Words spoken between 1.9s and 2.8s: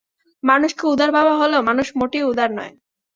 মোটেই উদার নয়।